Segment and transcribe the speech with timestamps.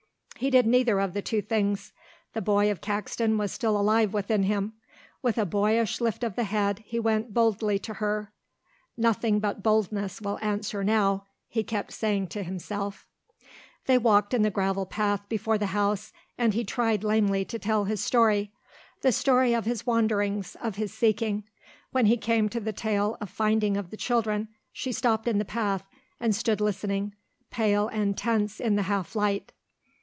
[0.37, 1.93] He did neither of the two things.
[2.33, 4.73] The boy of Caxton was still alive within him.
[5.21, 8.31] With a boyish lift of the head he went boldly to her.
[8.97, 13.05] "Nothing but boldness will answer now," he kept saying to himself.
[13.85, 17.83] They walked in the gravel path before the house and he tried lamely to tell
[17.85, 18.51] his story,
[19.03, 21.43] the story of his wanderings, of his seeking.
[21.91, 25.37] When he came to the tale of the finding of the children she stopped in
[25.37, 25.83] the path
[26.19, 27.13] and stood listening,
[27.51, 29.51] pale and tense in the half light.